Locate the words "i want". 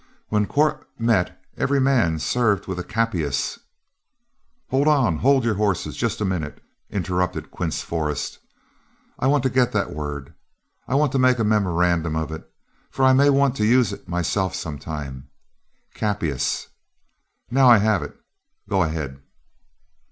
9.19-9.43, 10.87-11.11